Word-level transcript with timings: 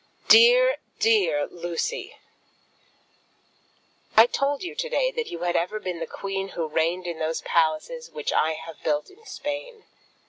DEAR, 0.29 0.77
DEAR 0.97 1.45
LUCY, 1.45 2.15
I 4.17 4.25
told 4.25 4.63
you 4.63 4.73
to 4.73 4.89
day 4.89 5.11
that 5.11 5.27
you 5.29 5.37
had 5.43 5.55
ever 5.55 5.79
been 5.79 5.99
the 5.99 6.07
Queen 6.07 6.49
who 6.57 6.67
reigned 6.67 7.05
in 7.05 7.19
those 7.19 7.41
palaces 7.41 8.09
which 8.09 8.33
I 8.33 8.53
have 8.53 8.81
built 8.83 9.11
in 9.11 9.23
Spain. 9.27 9.83